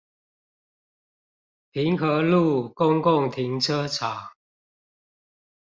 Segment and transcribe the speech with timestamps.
[1.69, 4.31] 平和路公共停車場